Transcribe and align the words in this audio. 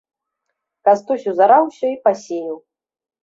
Кастусь 0.87 1.27
узараў 1.31 1.63
усё 1.69 1.87
і 1.95 1.99
пасеяў. 2.07 2.57